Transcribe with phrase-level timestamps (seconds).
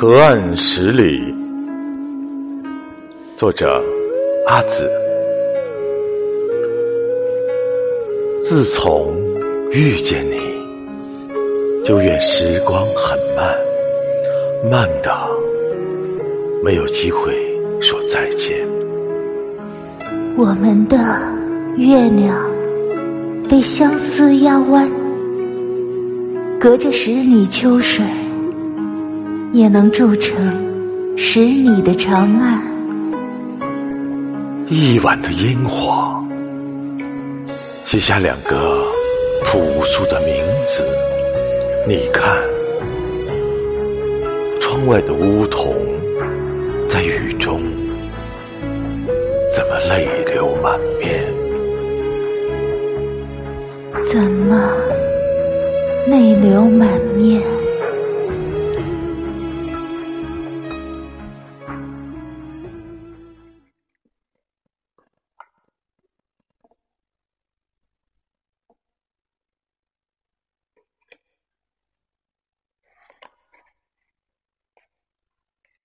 [0.00, 1.22] 隔岸十里，
[3.36, 3.84] 作者
[4.46, 4.90] 阿紫。
[8.48, 9.14] 自从
[9.70, 10.38] 遇见你，
[11.84, 13.54] 就愿时光很慢，
[14.70, 15.12] 慢的
[16.64, 17.34] 没有机会
[17.82, 18.66] 说再见。
[20.34, 20.96] 我们的
[21.76, 22.42] 月亮
[23.50, 24.90] 被相思压弯，
[26.58, 28.02] 隔着十里秋水。
[29.52, 30.36] 也能铸成
[31.16, 32.62] 十里的长安。
[34.68, 36.14] 一晚的烟火，
[37.84, 38.84] 写下两个
[39.44, 40.84] 朴素的名字。
[41.88, 42.38] 你看，
[44.60, 45.74] 窗外的梧桐
[46.88, 47.60] 在雨中，
[49.52, 51.24] 怎么泪流满面？
[54.06, 54.72] 怎么
[56.06, 57.42] 泪流满面？